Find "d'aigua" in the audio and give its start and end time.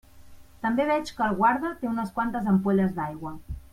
2.97-3.35